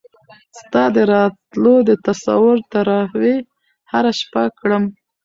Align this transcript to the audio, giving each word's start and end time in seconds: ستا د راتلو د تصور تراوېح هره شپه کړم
ستا 0.59 0.83
د 0.95 0.97
راتلو 1.13 1.75
د 1.89 1.91
تصور 2.07 2.55
تراوېح 2.71 3.43
هره 3.91 4.11
شپه 4.19 4.43
کړم 4.59 4.83